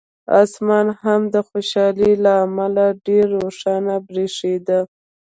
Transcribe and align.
اسمان 0.41 0.87
هم 1.01 1.21
د 1.33 1.35
خوشالۍ 1.47 2.13
له 2.23 2.33
امله 2.45 2.85
ډېر 3.07 3.25
روښانه 3.41 3.95
برېښېده. 4.07 4.79